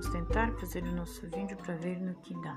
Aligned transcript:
vamos 0.00 0.08
tentar 0.08 0.50
fazer 0.52 0.82
o 0.82 0.92
nosso 0.92 1.26
vídeo 1.28 1.56
para 1.58 1.76
ver 1.76 2.00
no 2.00 2.14
que 2.22 2.34
dá. 2.40 2.56